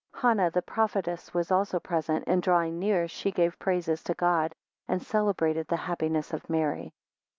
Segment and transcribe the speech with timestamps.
[0.15, 4.55] 10 Hannah the prophetess was also present, and drawing near, she gave praises to God,
[4.87, 6.91] and celebrated the happiness of Mary.